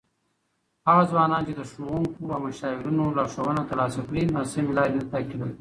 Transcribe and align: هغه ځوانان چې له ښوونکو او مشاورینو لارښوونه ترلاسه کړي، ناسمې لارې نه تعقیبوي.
هغه 0.87 1.03
ځوانان 1.11 1.41
چې 1.47 1.53
له 1.59 1.65
ښوونکو 1.71 2.23
او 2.35 2.39
مشاورینو 2.45 3.15
لارښوونه 3.17 3.61
ترلاسه 3.69 3.99
کړي، 4.07 4.21
ناسمې 4.35 4.71
لارې 4.77 4.93
نه 4.97 5.03
تعقیبوي. 5.11 5.49